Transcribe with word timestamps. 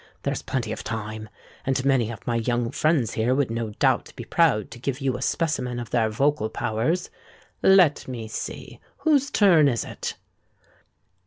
There 0.23 0.33
is 0.33 0.41
plenty 0.41 0.71
of 0.71 0.83
time; 0.83 1.29
and 1.63 1.85
many 1.85 2.09
of 2.09 2.25
my 2.25 2.37
young 2.37 2.71
friends 2.71 3.13
here 3.13 3.35
would 3.35 3.51
no 3.51 3.69
doubt 3.69 4.13
be 4.15 4.23
proud 4.25 4.71
to 4.71 4.79
give 4.79 4.99
you 4.99 5.15
a 5.15 5.21
specimen 5.21 5.79
of 5.79 5.91
their 5.91 6.09
vocal 6.09 6.49
powers. 6.49 7.11
Let 7.61 8.07
me 8.07 8.27
see—who's 8.27 9.29
turn 9.29 9.67
is 9.67 9.83
it?" 9.85 10.15